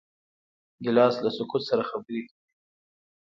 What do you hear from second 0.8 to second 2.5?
ګیلاس له سکوت سره خبرې کوي.